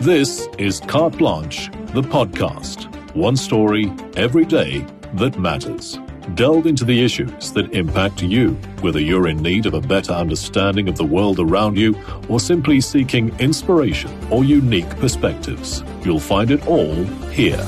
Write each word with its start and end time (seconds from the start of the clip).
This 0.00 0.46
is 0.58 0.80
Carte 0.80 1.16
Blanche, 1.16 1.70
the 1.94 2.02
podcast. 2.02 2.84
One 3.14 3.34
story 3.34 3.90
every 4.14 4.44
day 4.44 4.86
that 5.14 5.38
matters. 5.38 5.98
Delve 6.34 6.66
into 6.66 6.84
the 6.84 7.02
issues 7.02 7.50
that 7.52 7.72
impact 7.72 8.22
you, 8.22 8.50
whether 8.82 9.00
you're 9.00 9.26
in 9.26 9.38
need 9.38 9.64
of 9.64 9.72
a 9.72 9.80
better 9.80 10.12
understanding 10.12 10.88
of 10.88 10.96
the 10.96 11.04
world 11.04 11.40
around 11.40 11.78
you 11.78 11.98
or 12.28 12.38
simply 12.38 12.80
seeking 12.80 13.34
inspiration 13.38 14.10
or 14.30 14.44
unique 14.44 14.88
perspectives. 14.98 15.82
You'll 16.04 16.20
find 16.20 16.50
it 16.50 16.66
all 16.66 16.94
here. 17.30 17.64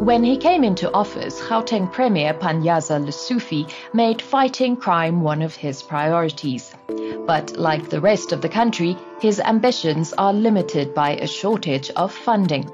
When 0.00 0.22
he 0.22 0.36
came 0.36 0.64
into 0.64 0.92
office, 0.92 1.40
Gauteng 1.40 1.92
Premier 1.92 2.34
Panyaza 2.34 3.02
Lesufi 3.02 3.70
made 3.94 4.20
fighting 4.20 4.76
crime 4.76 5.22
one 5.22 5.40
of 5.40 5.54
his 5.54 5.82
priorities. 5.82 6.74
But 7.30 7.56
like 7.56 7.90
the 7.90 8.00
rest 8.00 8.32
of 8.32 8.40
the 8.40 8.48
country, 8.48 8.96
his 9.20 9.38
ambitions 9.38 10.12
are 10.18 10.32
limited 10.32 10.92
by 10.92 11.10
a 11.10 11.28
shortage 11.28 11.88
of 11.90 12.12
funding. 12.12 12.68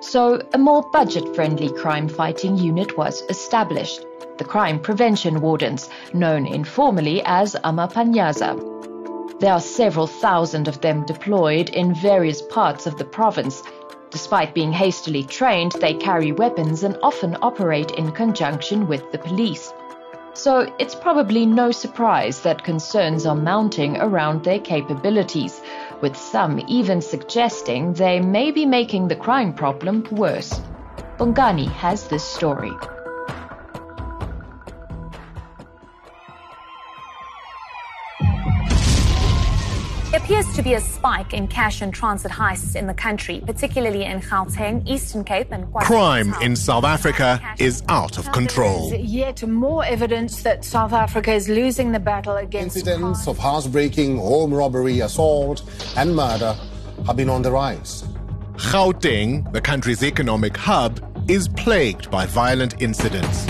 So 0.00 0.40
a 0.54 0.56
more 0.56 0.80
budget-friendly 0.90 1.74
crime 1.74 2.08
fighting 2.08 2.56
unit 2.56 2.96
was 2.96 3.22
established, 3.28 4.06
the 4.38 4.44
Crime 4.44 4.78
Prevention 4.78 5.42
Wardens, 5.42 5.90
known 6.14 6.46
informally 6.46 7.20
as 7.26 7.54
Amapanyaza. 7.62 9.38
There 9.38 9.52
are 9.52 9.60
several 9.60 10.06
thousand 10.06 10.66
of 10.66 10.80
them 10.80 11.04
deployed 11.04 11.68
in 11.68 11.92
various 11.94 12.40
parts 12.40 12.86
of 12.86 12.96
the 12.96 13.04
province, 13.04 13.62
Despite 14.10 14.54
being 14.54 14.72
hastily 14.72 15.22
trained, 15.22 15.72
they 15.72 15.94
carry 15.94 16.32
weapons 16.32 16.82
and 16.82 16.98
often 17.00 17.36
operate 17.42 17.92
in 17.92 18.10
conjunction 18.10 18.88
with 18.88 19.12
the 19.12 19.18
police. 19.18 19.72
So 20.42 20.66
it's 20.78 20.94
probably 20.94 21.44
no 21.44 21.70
surprise 21.70 22.40
that 22.44 22.64
concerns 22.64 23.26
are 23.26 23.34
mounting 23.34 23.98
around 23.98 24.42
their 24.42 24.58
capabilities, 24.58 25.60
with 26.00 26.16
some 26.16 26.64
even 26.66 27.02
suggesting 27.02 27.92
they 27.92 28.20
may 28.20 28.50
be 28.50 28.64
making 28.64 29.08
the 29.08 29.16
crime 29.16 29.52
problem 29.52 30.02
worse. 30.10 30.58
Bongani 31.18 31.68
has 31.72 32.08
this 32.08 32.24
story. 32.24 32.72
Appears 40.30 40.54
to 40.54 40.62
be 40.62 40.74
a 40.74 40.80
spike 40.80 41.34
in 41.34 41.48
cash 41.48 41.82
and 41.82 41.92
transit 41.92 42.30
heists 42.30 42.76
in 42.76 42.86
the 42.86 42.94
country, 42.94 43.42
particularly 43.44 44.04
in 44.04 44.20
Gauteng, 44.20 44.86
Eastern 44.86 45.24
Cape, 45.24 45.48
and 45.50 45.72
Crime 45.74 46.32
in 46.40 46.54
South 46.54 46.84
Africa 46.84 47.40
is 47.58 47.82
out 47.88 48.16
of 48.16 48.30
control. 48.30 48.94
Yet 48.94 49.44
more 49.48 49.84
evidence 49.84 50.44
that 50.44 50.64
South 50.64 50.92
Africa 50.92 51.32
is 51.32 51.48
losing 51.48 51.90
the 51.90 51.98
battle 51.98 52.36
against 52.36 52.76
incidents 52.76 53.26
of 53.26 53.38
housebreaking, 53.38 54.18
home 54.18 54.54
robbery, 54.54 55.00
assault, 55.00 55.64
and 55.96 56.14
murder 56.14 56.56
have 57.06 57.16
been 57.16 57.28
on 57.28 57.42
the 57.42 57.50
rise. 57.50 58.04
Gauteng, 58.54 59.52
the 59.52 59.60
country's 59.60 60.04
economic 60.04 60.56
hub, 60.56 61.00
is 61.28 61.48
plagued 61.48 62.08
by 62.08 62.24
violent 62.26 62.80
incidents. 62.80 63.48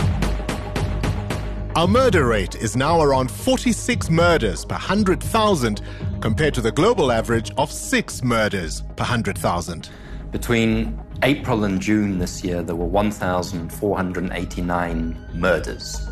Our 1.77 1.87
murder 1.87 2.27
rate 2.27 2.55
is 2.55 2.75
now 2.75 3.01
around 3.03 3.31
46 3.31 4.09
murders 4.09 4.65
per 4.65 4.75
100,000 4.75 5.83
compared 6.21 6.53
to 6.55 6.61
the 6.61 6.73
global 6.73 7.11
average 7.11 7.51
of 7.57 7.73
six 7.73 8.23
murders 8.23 8.83
per 8.97 9.05
100,000. 9.05 9.89
Between 10.31 11.01
April 11.23 11.65
and 11.65 11.81
June 11.81 12.19
this 12.19 12.45
year, 12.45 12.63
there 12.63 12.77
were 12.77 12.85
1,489 12.87 15.27
murders. 15.35 16.07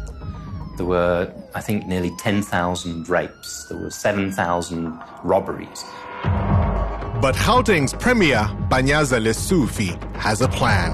There 0.77 0.87
were, 0.87 1.33
I 1.55 1.61
think, 1.61 1.87
nearly 1.87 2.11
10,000 2.19 3.09
rapes. 3.09 3.67
There 3.69 3.79
were 3.79 3.91
7,000 3.91 5.01
robberies. 5.23 5.85
But 6.23 7.35
Gauteng's 7.35 7.95
Premier, 7.95 8.49
Panyaza 8.71 9.21
Lesufi, 9.21 10.01
has 10.15 10.41
a 10.41 10.49
plan. 10.49 10.93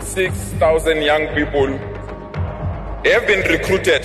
6,000 0.00 1.02
young 1.02 1.26
people 1.34 1.66
have 3.04 3.26
been 3.26 3.42
recruited 3.50 4.04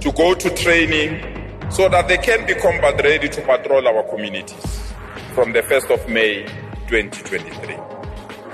to 0.00 0.12
go 0.12 0.34
to 0.34 0.50
training 0.54 1.33
so 1.74 1.88
that 1.88 2.06
they 2.06 2.18
can 2.18 2.46
be 2.46 2.54
combat 2.54 3.02
ready 3.02 3.28
to 3.28 3.40
patrol 3.42 3.88
our 3.88 4.04
communities 4.04 4.92
from 5.34 5.52
the 5.52 5.60
1st 5.60 5.90
of 5.92 6.08
May 6.08 6.44
2023. 6.86 7.76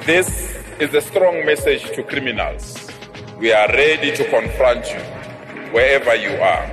This 0.07 0.57
is 0.81 0.95
a 0.95 1.03
strong 1.03 1.45
message 1.45 1.83
to 1.93 2.03
criminals. 2.03 2.91
We 3.39 3.53
are 3.53 3.69
ready 3.69 4.17
to 4.17 4.25
confront 4.31 4.87
you 4.89 5.01
wherever 5.71 6.15
you 6.15 6.31
are. 6.41 6.65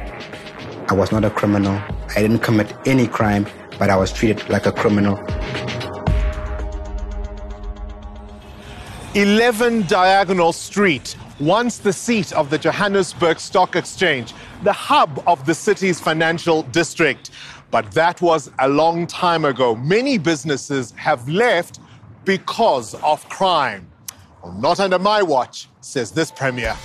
I 0.88 0.94
was 0.94 1.12
not 1.12 1.26
a 1.26 1.30
criminal. 1.30 1.82
I 2.16 2.22
didn't 2.22 2.40
commit 2.40 2.74
any 2.86 3.08
crime, 3.08 3.46
but 3.78 3.90
I 3.90 3.98
was 3.98 4.14
treated 4.14 4.50
like 4.50 4.66
a 4.66 4.72
criminal. 4.72 5.20
11 9.16 9.88
Diagonal 9.88 10.54
Street, 10.54 11.18
once 11.40 11.78
the 11.78 11.94
seat 11.94 12.34
of 12.34 12.50
the 12.50 12.58
Johannesburg 12.58 13.40
Stock 13.40 13.76
Exchange, 13.76 14.34
the 14.64 14.74
hub 14.74 15.24
of 15.28 15.46
the 15.46 15.54
city's 15.54 16.00
financial 16.00 16.64
district. 16.64 17.32
But 17.70 17.92
that 17.92 18.22
was 18.22 18.50
a 18.60 18.68
long 18.68 19.08
time 19.08 19.46
ago. 19.46 19.76
Many 19.76 20.18
businesses 20.18 20.92
have 20.92 21.28
left 21.28 21.80
because 22.26 22.96
of 22.96 23.28
crime. 23.30 23.88
Well, 24.44 24.54
not 24.54 24.80
under 24.80 25.00
my 25.00 25.22
watch, 25.22 25.68
says 25.82 26.12
this 26.12 26.32
premier. 26.32 26.76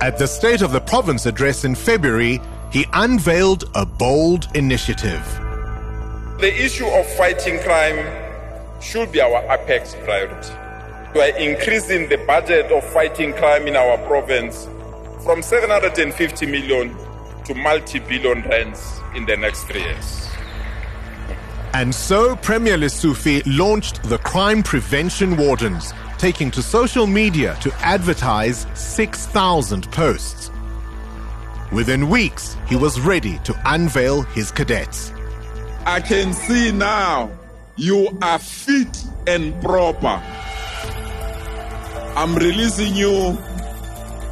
At 0.00 0.18
the 0.18 0.26
State 0.26 0.60
of 0.60 0.72
the 0.72 0.80
Province 0.80 1.24
address 1.26 1.64
in 1.64 1.74
February, 1.74 2.40
he 2.70 2.84
unveiled 2.92 3.64
a 3.74 3.86
bold 3.86 4.48
initiative. 4.54 5.24
The 6.40 6.52
issue 6.52 6.86
of 6.86 7.06
fighting 7.14 7.60
crime 7.60 8.04
should 8.82 9.12
be 9.12 9.20
our 9.20 9.42
apex 9.50 9.94
priority. 10.04 10.63
We 11.14 11.20
are 11.20 11.36
increasing 11.36 12.08
the 12.08 12.16
budget 12.26 12.72
of 12.72 12.82
fighting 12.92 13.34
crime 13.34 13.68
in 13.68 13.76
our 13.76 13.98
province 13.98 14.64
from 15.22 15.42
750 15.42 16.46
million 16.46 16.96
to 17.44 17.54
multi-billion 17.54 18.42
rands 18.42 19.00
in 19.14 19.24
the 19.24 19.36
next 19.36 19.62
three 19.64 19.82
years. 19.82 20.28
And 21.72 21.94
so 21.94 22.34
Premier 22.36 22.76
Lesufi 22.76 23.42
launched 23.46 24.02
the 24.02 24.18
Crime 24.18 24.64
Prevention 24.64 25.36
Wardens, 25.36 25.92
taking 26.18 26.50
to 26.50 26.62
social 26.62 27.06
media 27.06 27.56
to 27.60 27.72
advertise 27.74 28.66
6,000 28.74 29.88
posts. 29.92 30.50
Within 31.70 32.08
weeks, 32.08 32.56
he 32.66 32.74
was 32.74 33.00
ready 33.00 33.38
to 33.44 33.54
unveil 33.66 34.22
his 34.22 34.50
cadets. 34.50 35.12
I 35.86 36.00
can 36.00 36.32
see 36.32 36.72
now 36.72 37.30
you 37.76 38.18
are 38.20 38.40
fit 38.40 39.04
and 39.28 39.60
proper. 39.62 40.20
I'm 42.16 42.36
releasing 42.36 42.94
you 42.94 43.36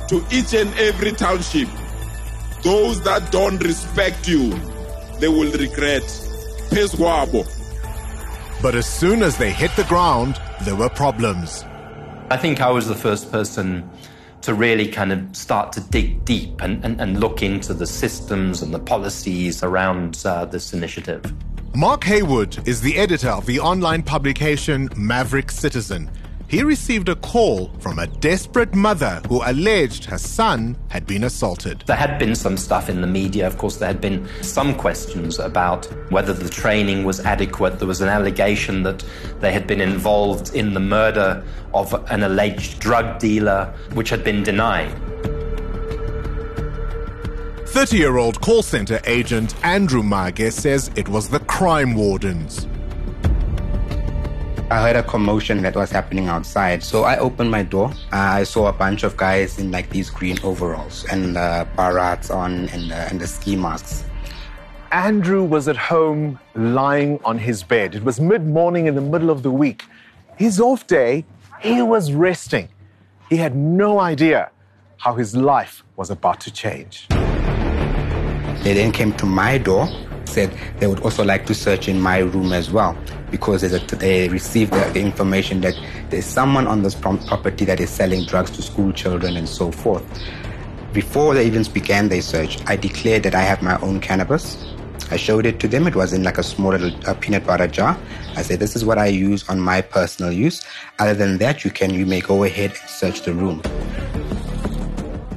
to 0.08 0.24
each 0.30 0.54
and 0.54 0.72
every 0.78 1.10
township. 1.12 1.68
Those 2.62 3.02
that 3.02 3.32
don't 3.32 3.62
respect 3.62 4.28
you, 4.28 4.50
they 5.18 5.26
will 5.26 5.50
regret. 5.52 6.02
Peswabo. 6.70 7.44
But 8.62 8.76
as 8.76 8.86
soon 8.86 9.22
as 9.22 9.36
they 9.36 9.50
hit 9.50 9.74
the 9.74 9.82
ground, 9.84 10.40
there 10.62 10.76
were 10.76 10.88
problems. 10.88 11.64
I 12.30 12.36
think 12.36 12.60
I 12.60 12.70
was 12.70 12.86
the 12.86 12.94
first 12.94 13.32
person 13.32 13.90
to 14.42 14.54
really 14.54 14.86
kind 14.86 15.12
of 15.12 15.36
start 15.36 15.72
to 15.72 15.80
dig 15.80 16.24
deep 16.24 16.62
and, 16.62 16.84
and, 16.84 17.00
and 17.00 17.18
look 17.18 17.42
into 17.42 17.74
the 17.74 17.86
systems 17.86 18.62
and 18.62 18.72
the 18.72 18.78
policies 18.78 19.64
around 19.64 20.22
uh, 20.24 20.44
this 20.44 20.72
initiative. 20.72 21.34
Mark 21.74 22.04
Heywood 22.04 22.68
is 22.68 22.80
the 22.80 22.96
editor 22.96 23.30
of 23.30 23.46
the 23.46 23.58
online 23.58 24.02
publication 24.02 24.88
Maverick 24.96 25.50
Citizen. 25.50 26.10
He 26.52 26.62
received 26.62 27.08
a 27.08 27.16
call 27.16 27.70
from 27.78 27.98
a 27.98 28.06
desperate 28.06 28.74
mother 28.74 29.22
who 29.26 29.40
alleged 29.42 30.04
her 30.04 30.18
son 30.18 30.76
had 30.90 31.06
been 31.06 31.24
assaulted. 31.24 31.82
There 31.86 31.96
had 31.96 32.18
been 32.18 32.34
some 32.34 32.58
stuff 32.58 32.90
in 32.90 33.00
the 33.00 33.06
media. 33.06 33.46
Of 33.46 33.56
course, 33.56 33.78
there 33.78 33.88
had 33.88 34.02
been 34.02 34.28
some 34.42 34.74
questions 34.74 35.38
about 35.38 35.86
whether 36.10 36.34
the 36.34 36.50
training 36.50 37.04
was 37.04 37.20
adequate. 37.20 37.78
There 37.78 37.88
was 37.88 38.02
an 38.02 38.10
allegation 38.10 38.82
that 38.82 39.02
they 39.40 39.50
had 39.50 39.66
been 39.66 39.80
involved 39.80 40.54
in 40.54 40.74
the 40.74 40.80
murder 40.80 41.42
of 41.72 41.94
an 42.10 42.22
alleged 42.22 42.80
drug 42.80 43.18
dealer, 43.18 43.72
which 43.94 44.10
had 44.10 44.22
been 44.22 44.42
denied. 44.42 44.92
30 47.68 47.96
year 47.96 48.18
old 48.18 48.42
call 48.42 48.62
center 48.62 49.00
agent 49.06 49.54
Andrew 49.64 50.02
Mage 50.02 50.52
says 50.52 50.90
it 50.96 51.08
was 51.08 51.30
the 51.30 51.40
crime 51.40 51.94
wardens. 51.94 52.66
I 54.72 54.80
heard 54.80 54.96
a 54.96 55.02
commotion 55.02 55.60
that 55.64 55.76
was 55.76 55.90
happening 55.90 56.28
outside. 56.28 56.82
So 56.82 57.04
I 57.04 57.18
opened 57.18 57.50
my 57.50 57.62
door. 57.62 57.90
Uh, 58.10 58.40
I 58.40 58.44
saw 58.44 58.68
a 58.68 58.72
bunch 58.72 59.02
of 59.02 59.18
guys 59.18 59.58
in 59.58 59.70
like 59.70 59.90
these 59.90 60.08
green 60.08 60.38
overalls 60.42 61.04
and 61.12 61.36
uh, 61.36 61.66
barats 61.76 62.34
on 62.34 62.70
and, 62.70 62.90
uh, 62.90 63.08
and 63.10 63.20
the 63.20 63.26
ski 63.26 63.54
masks. 63.54 64.04
Andrew 64.90 65.44
was 65.44 65.68
at 65.68 65.76
home 65.76 66.38
lying 66.54 67.20
on 67.22 67.36
his 67.36 67.62
bed. 67.62 67.94
It 67.94 68.02
was 68.02 68.18
mid 68.18 68.46
morning 68.46 68.86
in 68.86 68.94
the 68.94 69.02
middle 69.02 69.28
of 69.28 69.42
the 69.42 69.50
week. 69.50 69.84
His 70.36 70.58
off 70.58 70.86
day, 70.86 71.26
he 71.60 71.82
was 71.82 72.14
resting. 72.14 72.70
He 73.28 73.36
had 73.36 73.54
no 73.54 74.00
idea 74.00 74.50
how 74.96 75.16
his 75.16 75.36
life 75.36 75.84
was 75.96 76.08
about 76.08 76.40
to 76.40 76.50
change. 76.50 77.08
They 78.62 78.72
then 78.72 78.90
came 78.90 79.12
to 79.14 79.26
my 79.26 79.58
door, 79.58 79.86
said 80.32 80.56
they 80.78 80.86
would 80.86 81.00
also 81.00 81.24
like 81.24 81.46
to 81.46 81.54
search 81.54 81.88
in 81.88 82.00
my 82.00 82.18
room 82.18 82.52
as 82.52 82.70
well 82.70 82.96
because 83.30 83.62
a, 83.62 83.78
they 83.96 84.28
received 84.28 84.72
the, 84.72 84.90
the, 84.92 85.00
information 85.00 85.60
that 85.62 85.74
there's 86.10 86.26
someone 86.26 86.66
on 86.66 86.82
this 86.82 86.94
property 86.94 87.64
that 87.64 87.80
is 87.80 87.90
selling 87.90 88.24
drugs 88.26 88.50
to 88.50 88.62
school 88.62 88.92
children 88.92 89.36
and 89.36 89.48
so 89.48 89.72
forth. 89.72 90.04
Before 90.92 91.34
they 91.34 91.46
even 91.46 91.62
began 91.72 92.08
their 92.10 92.20
search, 92.20 92.58
I 92.66 92.76
declared 92.76 93.22
that 93.22 93.34
I 93.34 93.40
have 93.40 93.62
my 93.62 93.80
own 93.80 94.00
cannabis. 94.00 94.62
I 95.10 95.16
showed 95.16 95.46
it 95.46 95.58
to 95.60 95.68
them. 95.68 95.86
It 95.86 95.96
was 95.96 96.12
in 96.12 96.22
like 96.22 96.38
a 96.38 96.42
small 96.42 96.72
little 96.72 97.14
peanut 97.16 97.46
butter 97.46 97.66
jar. 97.66 97.98
I 98.36 98.42
said, 98.42 98.60
"This 98.60 98.76
is 98.76 98.84
what 98.84 98.98
I 98.98 99.06
use 99.06 99.48
on 99.48 99.58
my 99.60 99.80
personal 99.80 100.32
use. 100.32 100.64
Other 100.98 101.14
than 101.14 101.38
that, 101.38 101.64
you 101.64 101.70
can 101.70 101.92
you 101.92 102.06
may 102.06 102.20
go 102.20 102.44
ahead 102.44 102.70
and 102.70 102.90
search 102.90 103.22
the 103.22 103.32
room." 103.32 103.62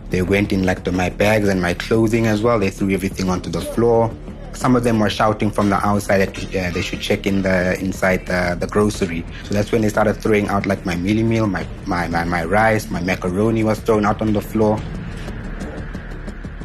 They 0.09 0.21
went 0.21 0.53
in 0.53 0.63
like 0.63 0.83
the, 0.83 0.91
my 0.91 1.09
bags 1.09 1.49
and 1.49 1.61
my 1.61 1.73
clothing 1.73 2.25
as 2.27 2.41
well. 2.41 2.59
They 2.59 2.69
threw 2.69 2.91
everything 2.91 3.29
onto 3.29 3.49
the 3.49 3.61
floor. 3.61 4.13
Some 4.55 4.75
of 4.75 4.83
them 4.83 4.99
were 4.99 5.09
shouting 5.09 5.51
from 5.51 5.69
the 5.69 5.75
outside 5.85 6.19
that 6.19 6.55
uh, 6.55 6.71
they 6.71 6.81
should 6.81 7.01
check 7.01 7.27
in 7.27 7.41
the 7.41 7.77
inside 7.79 8.25
the, 8.25 8.57
the 8.59 8.67
grocery. 8.67 9.25
So 9.43 9.53
that's 9.53 9.71
when 9.71 9.81
they 9.81 9.89
started 9.89 10.15
throwing 10.15 10.47
out 10.47 10.65
like 10.65 10.85
my 10.85 10.95
mealie 10.95 11.25
meal, 11.25 11.45
my, 11.47 11.67
my, 11.85 12.07
my, 12.07 12.23
my 12.23 12.43
rice, 12.45 12.89
my 12.89 13.01
macaroni 13.01 13.63
was 13.63 13.79
thrown 13.79 14.05
out 14.05 14.21
on 14.21 14.33
the 14.33 14.41
floor. 14.41 14.79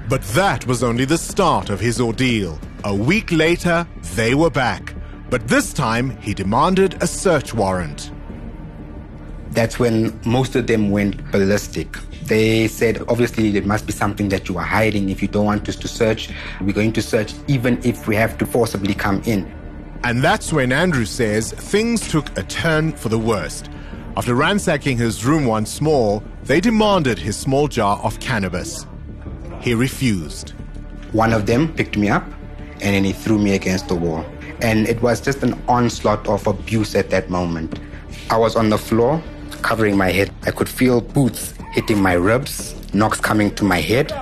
But 0.09 0.23
that 0.35 0.67
was 0.67 0.83
only 0.83 1.05
the 1.05 1.19
start 1.19 1.71
of 1.71 1.81
his 1.81 2.01
ordeal. 2.01 2.59
A 2.85 2.95
week 2.95 3.31
later, 3.31 3.87
they 4.15 4.35
were 4.35 4.51
back. 4.51 4.95
But 5.29 5.47
this 5.47 5.73
time, 5.73 6.17
he 6.19 6.35
demanded 6.35 7.01
a 7.03 7.07
search 7.07 7.55
warrant. 7.55 8.11
That's 9.51 9.79
when 9.79 10.19
most 10.25 10.55
of 10.55 10.67
them 10.67 10.91
went 10.91 11.31
ballistic. 11.33 11.93
They 12.23 12.69
said, 12.69 13.03
obviously, 13.09 13.57
it 13.57 13.67
must 13.67 13.87
be 13.87 13.93
something 13.93 14.29
that 14.29 14.49
you 14.49 14.57
are 14.59 14.65
hiding. 14.65 15.09
If 15.09 15.21
you 15.23 15.29
don't 15.29 15.47
want 15.47 15.69
us 15.69 15.77
to 15.77 15.89
search, 15.89 16.31
we're 16.61 16.73
going 16.73 16.93
to 16.93 17.03
search 17.03 17.35
even 17.49 17.81
if 17.85 18.07
we 18.07 18.15
have 18.17 18.39
to 18.39 18.47
forcibly 18.47 18.95
come 18.95 19.23
in. 19.27 19.53
And 20.05 20.23
that's 20.23 20.53
when 20.53 20.73
Andrew 20.73 21.05
says 21.05 21.53
things 21.53 22.09
took 22.09 22.37
a 22.39 22.43
turn 22.45 22.93
for 22.93 23.09
the 23.09 23.19
worst. 23.19 23.69
After 24.17 24.35
ransacking 24.35 24.97
his 24.99 25.25
room 25.25 25.47
once 25.47 25.81
more, 25.81 26.23
they 26.45 26.61
demanded 26.61 27.19
his 27.19 27.37
small 27.37 27.69
jar 27.69 27.99
of 27.99 28.19
cannabis. 28.21 28.87
He 29.61 29.75
refused. 29.75 30.51
One 31.13 31.33
of 31.33 31.47
them 31.47 31.73
picked 31.75 31.97
me 31.97 32.09
up 32.09 32.25
and 32.81 32.95
then 32.95 33.05
he 33.05 33.13
threw 33.13 33.39
me 33.39 33.55
against 33.55 33.89
the 33.89 33.95
wall. 33.95 34.25
And 34.63 34.89
it 34.89 35.03
was 35.03 35.21
just 35.21 35.43
an 35.43 35.61
onslaught 35.69 36.27
of 36.29 36.47
abuse 36.47 36.95
at 36.95 37.11
that 37.11 37.31
moment. 37.31 37.79
I 38.31 38.37
was 38.37 38.57
on 38.57 38.71
the 38.71 38.79
floor, 38.79 39.23
covering 39.61 39.97
my 39.97 40.11
head. 40.11 40.33
I 40.45 40.51
could 40.51 40.69
feel 40.69 41.01
boots 41.01 41.55
hitting 41.73 42.01
my 42.03 42.15
ribs, 42.15 42.75
knocks 42.93 43.21
coming 43.21 43.55
to 43.55 43.65
my 43.65 43.81
head. 43.81 44.13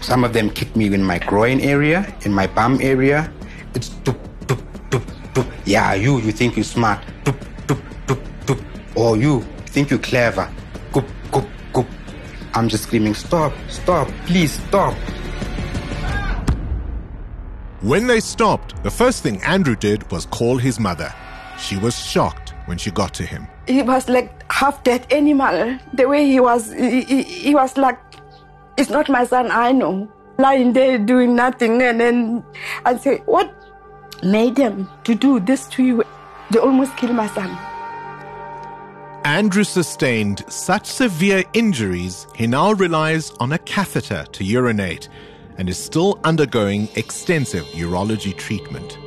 Some 0.00 0.24
of 0.24 0.32
them 0.32 0.50
kicked 0.50 0.76
me 0.76 0.92
in 0.92 1.04
my 1.04 1.18
groin 1.18 1.60
area, 1.60 2.12
in 2.22 2.32
my 2.32 2.46
bum 2.46 2.78
area. 2.82 3.32
It's 3.74 3.90
doop, 4.04 4.18
doop, 4.46 4.62
doop, 4.90 5.04
doop. 5.32 5.46
Yeah, 5.64 5.94
you, 5.94 6.18
you 6.20 6.32
think 6.32 6.56
you're 6.56 6.64
smart. 6.64 7.00
Doop, 7.24 7.38
doop, 7.66 7.82
doop, 8.06 8.20
doop. 8.46 8.96
Or 8.96 9.16
you, 9.16 9.40
think 9.66 9.90
you're 9.90 9.98
clever. 9.98 10.50
Goop, 10.92 11.06
goop, 11.30 11.48
goop. 11.72 11.86
I'm 12.54 12.68
just 12.68 12.84
screaming, 12.84 13.14
stop, 13.14 13.52
stop, 13.68 14.08
please 14.26 14.52
stop. 14.52 14.94
When 17.80 18.06
they 18.06 18.20
stopped, 18.20 18.80
the 18.82 18.90
first 18.90 19.22
thing 19.22 19.42
Andrew 19.42 19.74
did 19.74 20.08
was 20.10 20.26
call 20.26 20.58
his 20.58 20.78
mother. 20.78 21.12
She 21.58 21.76
was 21.76 21.98
shocked 21.98 22.41
when 22.66 22.78
she 22.78 22.90
got 22.90 23.14
to 23.14 23.24
him. 23.24 23.46
He 23.66 23.82
was 23.82 24.08
like 24.08 24.50
half 24.50 24.82
dead 24.84 25.06
animal. 25.12 25.78
The 25.94 26.08
way 26.08 26.26
he 26.26 26.40
was, 26.40 26.72
he, 26.72 27.02
he, 27.02 27.22
he 27.22 27.54
was 27.54 27.76
like, 27.76 27.98
it's 28.76 28.90
not 28.90 29.08
my 29.08 29.24
son, 29.24 29.50
I 29.50 29.72
know. 29.72 30.10
Lying 30.38 30.72
there 30.72 30.98
doing 30.98 31.36
nothing. 31.36 31.82
And 31.82 32.00
then 32.00 32.44
I 32.84 32.96
say, 32.96 33.18
what 33.26 33.52
made 34.22 34.56
them 34.56 34.88
to 35.04 35.14
do 35.14 35.40
this 35.40 35.66
to 35.68 35.82
you? 35.84 36.04
They 36.50 36.58
almost 36.58 36.96
killed 36.96 37.14
my 37.14 37.26
son. 37.28 37.56
Andrew 39.24 39.62
sustained 39.62 40.42
such 40.48 40.86
severe 40.86 41.44
injuries, 41.52 42.26
he 42.34 42.48
now 42.48 42.72
relies 42.72 43.30
on 43.38 43.52
a 43.52 43.58
catheter 43.58 44.24
to 44.32 44.42
urinate 44.42 45.08
and 45.58 45.68
is 45.68 45.78
still 45.78 46.18
undergoing 46.24 46.88
extensive 46.96 47.64
urology 47.66 48.36
treatment. 48.36 48.98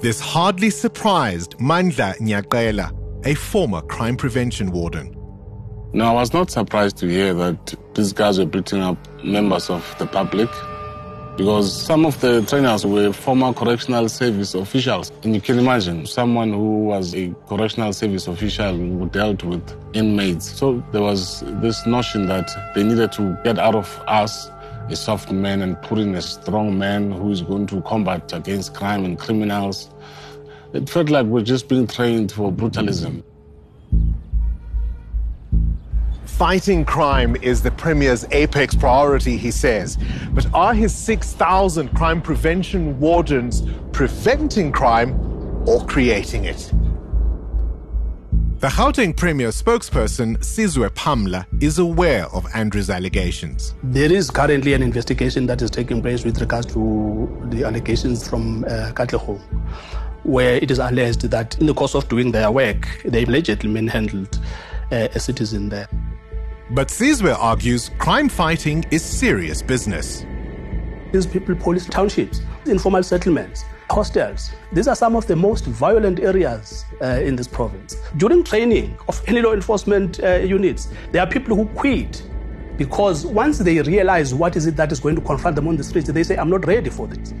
This 0.00 0.20
hardly 0.20 0.70
surprised 0.70 1.56
Mandla 1.58 2.16
Nyakela, 2.18 2.92
a 3.26 3.34
former 3.34 3.80
crime 3.82 4.16
prevention 4.16 4.70
warden. 4.70 5.16
No, 5.92 6.06
I 6.06 6.12
was 6.12 6.32
not 6.32 6.50
surprised 6.50 6.96
to 6.98 7.08
hear 7.08 7.32
that 7.34 7.74
these 7.94 8.12
guys 8.12 8.38
were 8.38 8.44
beating 8.46 8.80
up 8.80 8.98
members 9.24 9.70
of 9.70 9.94
the 9.98 10.06
public 10.06 10.50
because 11.36 11.72
some 11.72 12.06
of 12.06 12.20
the 12.20 12.42
trainers 12.42 12.84
were 12.84 13.12
former 13.12 13.52
correctional 13.52 14.08
service 14.08 14.54
officials. 14.54 15.10
And 15.22 15.34
you 15.34 15.40
can 15.40 15.58
imagine 15.58 16.06
someone 16.06 16.52
who 16.52 16.84
was 16.84 17.14
a 17.14 17.34
correctional 17.48 17.92
service 17.92 18.28
official 18.28 18.76
who 18.76 19.08
dealt 19.08 19.42
with 19.42 19.62
inmates. 19.94 20.50
So 20.50 20.84
there 20.92 21.02
was 21.02 21.42
this 21.60 21.86
notion 21.86 22.26
that 22.26 22.50
they 22.74 22.84
needed 22.84 23.12
to 23.12 23.36
get 23.42 23.58
out 23.58 23.74
of 23.74 24.02
us 24.06 24.48
a 24.88 24.96
soft 24.96 25.30
man 25.32 25.62
and 25.62 25.80
put 25.82 25.98
in 25.98 26.14
a 26.14 26.22
strong 26.22 26.78
man 26.78 27.10
who 27.10 27.30
is 27.30 27.42
going 27.42 27.66
to 27.68 27.80
combat 27.82 28.32
against 28.32 28.74
crime 28.74 29.04
and 29.04 29.18
criminals. 29.18 29.90
It 30.72 30.88
felt 30.88 31.08
like 31.08 31.26
we're 31.26 31.42
just 31.42 31.68
being 31.68 31.86
trained 31.86 32.32
for 32.32 32.52
brutalism. 32.52 33.22
Fighting 36.26 36.84
crime 36.84 37.36
is 37.36 37.62
the 37.62 37.70
Premier's 37.70 38.26
apex 38.32 38.74
priority, 38.74 39.36
he 39.36 39.52
says. 39.52 39.96
But 40.32 40.52
are 40.52 40.74
his 40.74 40.92
6,000 40.92 41.94
crime 41.94 42.20
prevention 42.20 42.98
wardens 42.98 43.62
preventing 43.92 44.72
crime 44.72 45.14
or 45.66 45.86
creating 45.86 46.44
it? 46.44 46.72
The 48.64 48.70
Gauteng 48.70 49.14
Premier 49.14 49.48
spokesperson, 49.48 50.38
Sizwe 50.38 50.88
Pamla, 50.88 51.44
is 51.60 51.78
aware 51.78 52.24
of 52.28 52.46
Andrew's 52.54 52.88
allegations. 52.88 53.74
There 53.82 54.10
is 54.10 54.30
currently 54.30 54.72
an 54.72 54.82
investigation 54.82 55.44
that 55.48 55.60
is 55.60 55.70
taking 55.70 56.00
place 56.00 56.24
with 56.24 56.40
regards 56.40 56.68
to 56.72 57.28
the 57.50 57.64
allegations 57.64 58.26
from 58.26 58.64
uh, 58.64 58.92
Katlehong, 58.94 59.38
where 60.22 60.54
it 60.54 60.70
is 60.70 60.78
alleged 60.78 61.20
that 61.20 61.58
in 61.58 61.66
the 61.66 61.74
course 61.74 61.94
of 61.94 62.08
doing 62.08 62.32
their 62.32 62.50
work, 62.50 62.88
they 63.04 63.24
allegedly 63.24 63.68
manhandled 63.68 64.40
uh, 64.90 65.08
a 65.14 65.20
citizen 65.20 65.68
there. 65.68 65.86
But 66.70 66.88
Sizwe 66.88 67.36
argues 67.38 67.90
crime 67.98 68.30
fighting 68.30 68.86
is 68.90 69.04
serious 69.04 69.60
business. 69.60 70.24
These 71.12 71.26
people 71.26 71.54
police 71.54 71.84
townships, 71.84 72.40
informal 72.64 73.02
settlements, 73.02 73.62
hostels. 73.90 74.50
These 74.72 74.88
are 74.88 74.96
some 74.96 75.16
of 75.16 75.26
the 75.26 75.36
most 75.36 75.64
violent 75.66 76.20
areas 76.20 76.84
uh, 77.02 77.20
in 77.22 77.36
this 77.36 77.48
province. 77.48 77.96
During 78.16 78.44
training 78.44 78.96
of 79.08 79.22
any 79.26 79.42
law 79.42 79.52
enforcement 79.52 80.22
uh, 80.22 80.36
units, 80.36 80.88
there 81.12 81.22
are 81.22 81.26
people 81.26 81.56
who 81.56 81.66
quit 81.74 82.22
because 82.76 83.24
once 83.24 83.58
they 83.58 83.80
realize 83.82 84.34
what 84.34 84.56
is 84.56 84.66
it 84.66 84.76
that 84.76 84.90
is 84.90 85.00
going 85.00 85.14
to 85.14 85.20
confront 85.20 85.56
them 85.56 85.68
on 85.68 85.76
the 85.76 85.84
streets, 85.84 86.08
they 86.10 86.24
say, 86.24 86.36
I'm 86.36 86.50
not 86.50 86.66
ready 86.66 86.90
for 86.90 87.06
this. 87.06 87.32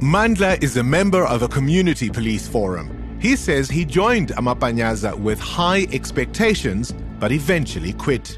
Mandla 0.00 0.62
is 0.62 0.76
a 0.76 0.82
member 0.82 1.24
of 1.24 1.42
a 1.42 1.48
community 1.48 2.10
police 2.10 2.46
forum. 2.46 3.18
He 3.20 3.36
says 3.36 3.70
he 3.70 3.84
joined 3.84 4.30
Amapanyaza 4.30 5.16
with 5.16 5.38
high 5.38 5.86
expectations, 5.92 6.92
but 7.20 7.30
eventually 7.30 7.92
quit. 7.92 8.36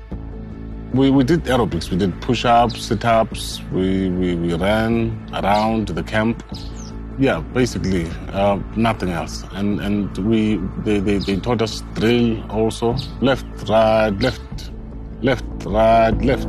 We, 0.93 1.11
we 1.11 1.25
did 1.25 1.45
aerobics, 1.45 1.91
we 1.91 1.97
did 1.97 2.21
push 2.21 2.45
ups, 2.45 2.85
sit 2.85 3.05
ups, 3.05 3.61
we, 3.73 4.11
we, 4.11 4.37
we 4.37 4.55
ran 4.55 5.27
around 5.33 5.89
the 5.89 6.03
camp. 6.03 6.45
Yeah, 7.19 7.41
basically, 7.53 8.11
uh, 8.33 8.59
nothing 8.77 9.11
else. 9.11 9.45
And 9.53 9.81
and 9.81 10.17
we 10.19 10.57
they, 10.85 10.99
they, 10.99 11.19
they 11.19 11.37
taught 11.37 11.63
us 11.63 11.83
drill 11.95 12.43
also. 12.51 12.97
Left, 13.21 13.47
right, 13.69 14.11
left, 14.21 14.71
left, 15.23 15.45
right, 15.65 16.17
left. 16.23 16.49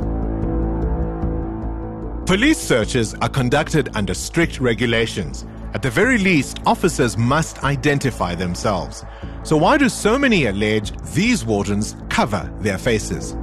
Police 2.25 2.57
searches 2.57 3.13
are 3.21 3.29
conducted 3.29 3.89
under 3.93 4.15
strict 4.15 4.59
regulations. 4.59 5.45
At 5.75 5.83
the 5.83 5.91
very 5.91 6.17
least, 6.17 6.59
officers 6.65 7.17
must 7.17 7.63
identify 7.63 8.33
themselves. 8.33 9.05
So 9.43 9.57
why 9.57 9.77
do 9.77 9.89
so 9.89 10.17
many 10.17 10.45
allege 10.45 10.91
these 11.13 11.45
wardens 11.45 11.95
cover 12.09 12.51
their 12.61 12.79
faces? 12.79 13.35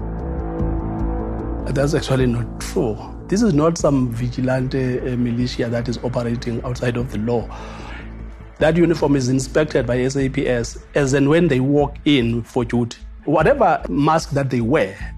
That's 1.72 1.94
actually 1.94 2.26
not 2.26 2.60
true. 2.60 2.96
This 3.32 3.40
is 3.40 3.54
not 3.54 3.78
some 3.78 4.10
vigilante 4.10 5.00
uh, 5.00 5.16
militia 5.16 5.70
that 5.70 5.88
is 5.88 5.96
operating 6.04 6.62
outside 6.64 6.98
of 6.98 7.10
the 7.12 7.16
law. 7.16 7.48
That 8.58 8.76
uniform 8.76 9.16
is 9.16 9.30
inspected 9.30 9.86
by 9.86 10.06
SAPS 10.06 10.76
as 10.94 11.14
and 11.14 11.30
when 11.30 11.48
they 11.48 11.58
walk 11.58 11.96
in 12.04 12.42
for 12.42 12.62
duty. 12.62 12.98
Whatever 13.24 13.82
mask 13.88 14.32
that 14.32 14.50
they 14.50 14.60
wear, 14.60 15.14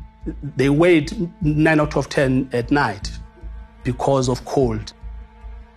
they 0.55 0.69
wear 0.69 0.93
it 0.93 1.13
9 1.43 1.81
out 1.81 1.97
of 1.97 2.09
10 2.09 2.51
at 2.53 2.71
night 2.71 3.11
because 3.83 4.29
of 4.29 4.45
cold. 4.45 4.93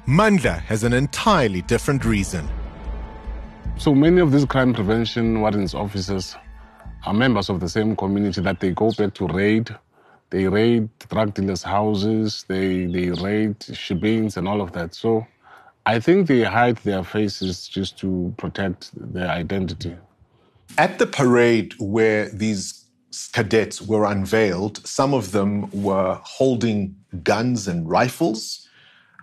Mandla 0.07 0.59
has 0.59 0.83
an 0.83 0.93
entirely 0.93 1.63
different 1.63 2.05
reason. 2.05 2.47
So 3.77 3.95
many 3.95 4.21
of 4.21 4.31
these 4.31 4.45
crime 4.45 4.75
prevention 4.75 5.41
wardens 5.41 5.73
officers 5.73 6.35
are 7.03 7.15
members 7.15 7.49
of 7.49 7.61
the 7.61 7.67
same 7.67 7.95
community 7.95 8.41
that 8.41 8.59
they 8.59 8.73
go 8.73 8.91
back 8.91 9.15
to 9.15 9.25
raid 9.25 9.75
They 10.29 10.47
raid 10.47 10.89
drug 11.09 11.33
dealers' 11.33 11.63
houses, 11.63 12.43
they, 12.47 12.85
they 12.85 13.11
raid 13.11 13.59
shebeens 13.59 14.35
and 14.35 14.47
all 14.47 14.61
of 14.61 14.73
that. 14.73 14.93
So 14.93 15.25
I 15.85 15.99
think 15.99 16.27
they 16.27 16.43
hide 16.43 16.77
their 16.77 17.03
faces 17.03 17.67
just 17.67 17.97
to 17.99 18.33
protect 18.37 18.91
their 18.93 19.29
identity. 19.29 19.95
At 20.77 20.99
the 20.99 21.07
parade 21.07 21.75
where 21.79 22.27
these 22.29 22.83
cadets 23.31 23.81
were 23.81 24.03
unveiled, 24.05 24.85
some 24.85 25.13
of 25.13 25.31
them 25.31 25.69
were 25.71 26.19
holding 26.23 26.93
guns 27.23 27.69
and 27.69 27.89
rifles. 27.89 28.67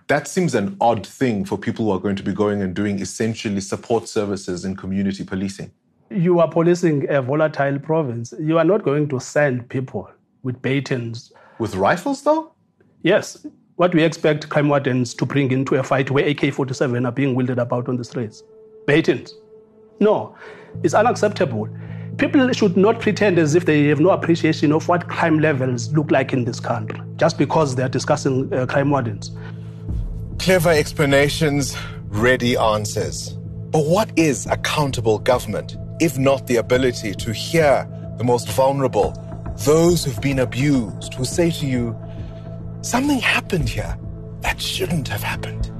That 0.07 0.27
seems 0.27 0.55
an 0.55 0.75
odd 0.81 1.05
thing 1.05 1.45
for 1.45 1.55
people 1.55 1.85
who 1.85 1.91
are 1.91 1.99
going 1.99 2.15
to 2.15 2.23
be 2.23 2.33
going 2.33 2.63
and 2.63 2.73
doing 2.73 2.99
essentially 2.99 3.61
support 3.61 4.09
services 4.09 4.65
in 4.65 4.75
community 4.75 5.23
policing. 5.23 5.71
You 6.09 6.39
are 6.39 6.49
policing 6.49 7.07
a 7.09 7.21
volatile 7.21 7.77
province. 7.77 8.33
You 8.39 8.57
are 8.57 8.63
not 8.63 8.83
going 8.83 9.07
to 9.09 9.19
send 9.19 9.69
people 9.69 10.09
with 10.45 10.61
batons. 10.61 11.33
With 11.59 11.75
rifles, 11.75 12.21
though? 12.21 12.53
Yes. 13.01 13.45
What 13.75 13.91
do 13.91 13.97
we 13.97 14.03
expect 14.05 14.47
crime 14.47 14.69
wardens 14.69 15.13
to 15.15 15.25
bring 15.25 15.51
into 15.51 15.75
a 15.75 15.83
fight 15.83 16.09
where 16.11 16.25
AK 16.25 16.53
47 16.53 17.05
are 17.05 17.11
being 17.11 17.35
wielded 17.35 17.59
about 17.59 17.89
on 17.89 17.97
the 17.97 18.05
streets? 18.05 18.43
Batons. 18.87 19.33
No, 19.99 20.37
it's 20.83 20.93
unacceptable. 20.93 21.67
People 22.17 22.49
should 22.53 22.77
not 22.77 23.01
pretend 23.01 23.37
as 23.37 23.55
if 23.55 23.65
they 23.65 23.87
have 23.87 23.99
no 23.99 24.11
appreciation 24.11 24.71
of 24.71 24.87
what 24.87 25.09
crime 25.09 25.39
levels 25.39 25.91
look 25.91 26.11
like 26.11 26.31
in 26.31 26.45
this 26.45 26.61
country 26.61 27.01
just 27.17 27.37
because 27.37 27.75
they're 27.75 27.89
discussing 27.89 28.53
uh, 28.53 28.65
crime 28.65 28.91
wardens. 28.91 29.31
Clever 30.39 30.69
explanations, 30.69 31.75
ready 32.07 32.55
answers. 32.55 33.31
But 33.71 33.85
what 33.85 34.09
is 34.17 34.45
accountable 34.45 35.19
government 35.19 35.75
if 35.99 36.17
not 36.17 36.47
the 36.47 36.57
ability 36.57 37.13
to 37.13 37.31
hear 37.31 37.87
the 38.17 38.23
most 38.23 38.49
vulnerable, 38.49 39.13
those 39.59 40.03
who've 40.03 40.21
been 40.21 40.39
abused, 40.39 41.13
who 41.13 41.25
say 41.25 41.49
to 41.51 41.65
you, 41.65 41.97
something 42.81 43.19
happened 43.19 43.69
here 43.69 43.97
that 44.41 44.61
shouldn't 44.61 45.07
have 45.07 45.23
happened? 45.23 45.71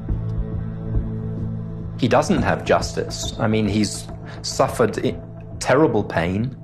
He 2.00 2.08
doesn't 2.08 2.41
have 2.41 2.65
justice. 2.65 3.34
I 3.39 3.48
mean, 3.48 3.67
he's 3.67 4.08
suffered 4.41 4.98
terrible 5.60 6.03
pain. 6.03 6.55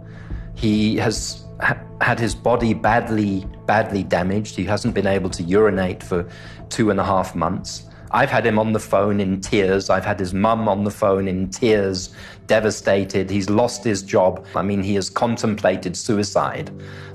He 0.56 0.98
has 0.98 1.46
ha- 1.62 1.80
had 2.01 2.20
his 2.20 2.36
body 2.36 2.74
badly, 2.74 3.48
badly 3.65 4.03
damaged. 4.03 4.56
He 4.56 4.65
hasn't 4.65 4.94
been 4.94 5.08
able 5.08 5.30
to 5.32 5.44
urinate 5.44 6.03
for 6.03 6.27
two 6.70 6.89
and 6.89 7.00
a 7.00 7.03
half 7.03 7.36
months. 7.36 7.84
I've 8.13 8.30
had 8.30 8.46
him 8.46 8.60
on 8.60 8.74
the 8.74 8.80
phone 8.80 9.20
in 9.20 9.39
tears. 9.39 9.89
I've 9.89 10.03
had 10.03 10.20
his 10.20 10.34
mum 10.34 10.68
on 10.68 10.84
the 10.84 10.91
phone 10.91 11.27
in 11.27 11.50
tears, 11.50 12.13
devastated. 12.48 13.30
He's 13.30 13.50
lost 13.50 13.84
his 13.84 14.03
job. 14.03 14.46
I 14.56 14.62
mean, 14.62 14.84
he 14.84 14.96
has 14.96 15.10
contemplated 15.10 15.96
suicide 15.96 16.70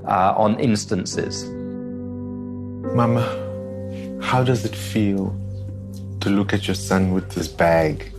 uh, 0.05 0.33
on 0.35 0.59
instances. 0.59 1.45
Mama, 2.95 3.21
how 4.21 4.43
does 4.43 4.65
it 4.65 4.75
feel 4.75 5.35
to 6.21 6.29
look 6.29 6.53
at 6.53 6.67
your 6.67 6.75
son 6.75 7.13
with 7.13 7.29
this 7.29 7.47
bag? 7.47 8.11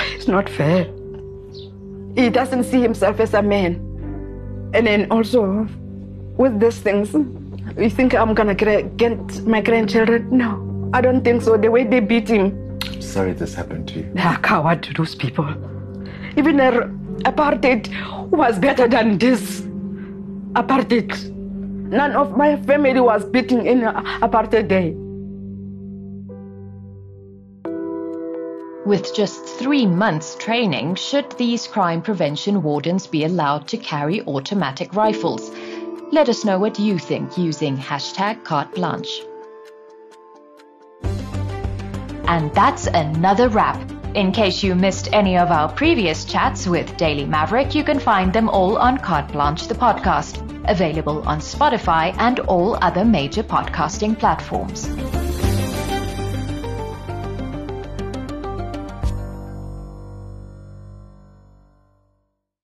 It's 0.00 0.26
not 0.26 0.48
fair. 0.48 0.84
He 2.16 2.28
doesn't 2.28 2.64
see 2.64 2.80
himself 2.80 3.20
as 3.20 3.34
a 3.34 3.42
man. 3.42 3.76
And 4.74 4.86
then 4.86 5.10
also, 5.12 5.68
with 6.36 6.58
these 6.58 6.78
things, 6.78 7.14
you 7.78 7.88
think 7.88 8.14
I'm 8.14 8.34
gonna 8.34 8.54
get 8.54 9.46
my 9.46 9.60
grandchildren? 9.60 10.28
No. 10.36 10.71
I 10.94 11.00
don't 11.00 11.24
think 11.24 11.42
so. 11.42 11.56
The 11.56 11.70
way 11.70 11.84
they 11.84 12.00
beat 12.00 12.28
him. 12.28 12.78
I'm 12.84 13.00
Sorry 13.00 13.32
this 13.32 13.54
happened 13.54 13.88
to 13.88 14.00
you. 14.00 14.10
They 14.14 14.20
are 14.20 14.38
coward 14.38 14.82
to 14.84 14.94
those 14.94 15.14
people. 15.14 15.48
Even 16.36 16.56
their 16.58 16.88
apartheid 17.24 17.88
was 18.30 18.58
better 18.58 18.86
than 18.86 19.18
this. 19.18 19.62
Apartheid. 20.52 21.30
None 21.30 22.12
of 22.12 22.36
my 22.36 22.56
family 22.62 23.00
was 23.00 23.24
beaten 23.24 23.66
in 23.66 23.80
apartheid 23.80 24.68
day. 24.68 24.94
With 28.84 29.14
just 29.14 29.44
three 29.44 29.86
months 29.86 30.34
training, 30.34 30.96
should 30.96 31.30
these 31.38 31.66
crime 31.66 32.02
prevention 32.02 32.62
wardens 32.62 33.06
be 33.06 33.24
allowed 33.24 33.68
to 33.68 33.78
carry 33.78 34.20
automatic 34.22 34.94
rifles? 34.94 35.50
Let 36.10 36.28
us 36.28 36.44
know 36.44 36.58
what 36.58 36.78
you 36.78 36.98
think 36.98 37.38
using 37.38 37.78
hashtag 37.78 38.44
carte 38.44 38.74
blanche. 38.74 39.22
And 42.32 42.50
that's 42.54 42.86
another 42.86 43.50
wrap. 43.50 43.78
In 44.14 44.32
case 44.32 44.62
you 44.62 44.74
missed 44.74 45.12
any 45.12 45.36
of 45.36 45.50
our 45.50 45.70
previous 45.70 46.24
chats 46.24 46.66
with 46.66 46.96
Daily 46.96 47.26
Maverick, 47.26 47.74
you 47.74 47.84
can 47.84 47.98
find 47.98 48.32
them 48.32 48.48
all 48.48 48.78
on 48.78 48.96
Carte 48.96 49.30
Blanche 49.32 49.66
the 49.66 49.74
podcast, 49.74 50.40
available 50.66 51.20
on 51.28 51.40
Spotify 51.40 52.14
and 52.16 52.40
all 52.40 52.78
other 52.80 53.04
major 53.04 53.42
podcasting 53.42 54.18
platforms. 54.18 54.88